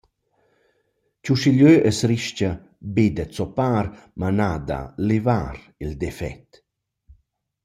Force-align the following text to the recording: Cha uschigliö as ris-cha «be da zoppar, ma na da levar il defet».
Cha 1.23 1.31
uschigliö 1.33 1.73
as 1.89 1.99
ris-cha 2.09 2.51
«be 2.93 3.05
da 3.15 3.25
zoppar, 3.35 3.85
ma 4.19 4.29
na 4.37 4.51
da 4.67 4.79
levar 5.09 5.55
il 5.83 5.91
defet». 6.01 6.49